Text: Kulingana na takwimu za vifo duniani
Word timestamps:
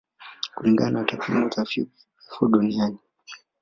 Kulingana 0.55 0.97
na 0.99 1.05
takwimu 1.07 1.51
za 1.53 1.63
vifo 1.69 2.47
duniani 2.47 2.97